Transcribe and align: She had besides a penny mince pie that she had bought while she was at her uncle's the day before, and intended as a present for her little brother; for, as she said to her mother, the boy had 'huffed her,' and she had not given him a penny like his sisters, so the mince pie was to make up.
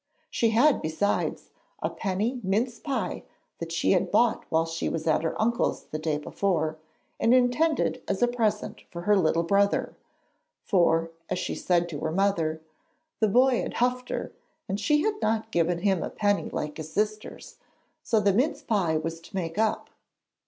She 0.31 0.49
had 0.49 0.81
besides 0.81 1.51
a 1.79 1.87
penny 1.87 2.39
mince 2.41 2.79
pie 2.79 3.21
that 3.59 3.71
she 3.71 3.91
had 3.91 4.09
bought 4.09 4.45
while 4.49 4.65
she 4.65 4.89
was 4.89 5.05
at 5.05 5.21
her 5.21 5.39
uncle's 5.39 5.83
the 5.83 5.99
day 5.99 6.17
before, 6.17 6.79
and 7.19 7.35
intended 7.35 8.01
as 8.07 8.23
a 8.23 8.27
present 8.27 8.81
for 8.89 9.03
her 9.03 9.15
little 9.15 9.43
brother; 9.43 9.95
for, 10.63 11.11
as 11.29 11.37
she 11.37 11.53
said 11.53 11.87
to 11.89 11.99
her 11.99 12.11
mother, 12.11 12.61
the 13.19 13.27
boy 13.27 13.61
had 13.61 13.75
'huffed 13.75 14.09
her,' 14.09 14.31
and 14.67 14.79
she 14.79 15.03
had 15.03 15.21
not 15.21 15.51
given 15.51 15.77
him 15.81 16.01
a 16.01 16.09
penny 16.09 16.49
like 16.49 16.77
his 16.77 16.91
sisters, 16.91 17.57
so 18.01 18.19
the 18.19 18.33
mince 18.33 18.63
pie 18.63 18.97
was 18.97 19.19
to 19.21 19.35
make 19.35 19.59
up. 19.59 19.91